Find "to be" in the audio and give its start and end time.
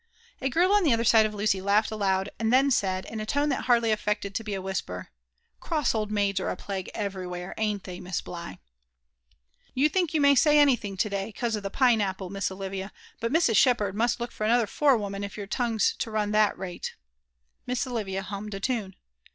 4.33-4.55